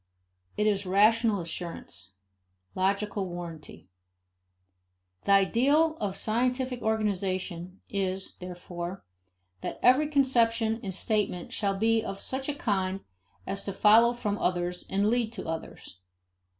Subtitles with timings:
[0.57, 2.15] It is rational assurance,
[2.73, 3.87] logical warranty.
[5.25, 9.05] The ideal of scientific organization is, therefore,
[9.61, 13.01] that every conception and statement shall be of such a kind
[13.45, 15.99] as to follow from others and to lead to others.